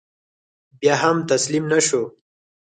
[0.79, 2.01] بیا هم تسلیم نه شو.